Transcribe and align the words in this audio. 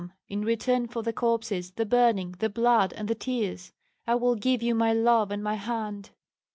in 0.27 0.41
return 0.41 0.87
for 0.87 1.03
the 1.03 1.13
corpses, 1.13 1.69
the 1.73 1.85
burning, 1.85 2.31
the 2.39 2.49
blood, 2.49 2.91
and 2.93 3.07
the 3.07 3.13
tears, 3.13 3.71
I 4.07 4.15
will 4.15 4.33
give 4.33 4.63
you 4.63 4.73
my 4.73 4.93
love 4.93 5.29
and 5.29 5.43
my 5.43 5.53
hand"? 5.53 6.09